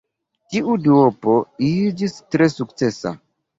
Tiu 0.53 0.77
duopo 0.85 1.37
iĝis 1.69 2.19
tre 2.37 2.51
sukcesa. 2.57 3.17